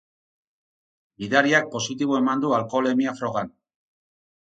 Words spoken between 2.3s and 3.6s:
du alkoholemia frogan.